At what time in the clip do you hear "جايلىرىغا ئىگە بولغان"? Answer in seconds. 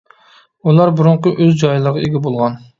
1.65-2.63